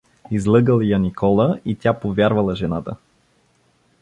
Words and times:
Излъгал 0.31 0.79
я 0.81 0.99
Никола 0.99 1.59
и 1.65 1.75
тя 1.75 1.99
повярвала 1.99 2.55
жената! 2.55 2.95